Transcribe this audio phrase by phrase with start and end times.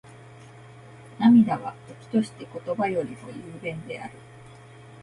[1.19, 4.13] 涙は、時として言葉よりも雄弁である。